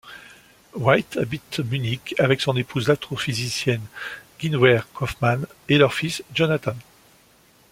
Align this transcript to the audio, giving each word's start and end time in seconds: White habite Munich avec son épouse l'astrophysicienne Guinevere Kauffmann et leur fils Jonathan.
White 0.73 1.17
habite 1.17 1.59
Munich 1.59 2.15
avec 2.17 2.41
son 2.41 2.57
épouse 2.57 2.87
l'astrophysicienne 2.87 3.83
Guinevere 4.39 4.87
Kauffmann 4.95 5.45
et 5.69 5.77
leur 5.77 5.93
fils 5.93 6.23
Jonathan. 6.33 6.75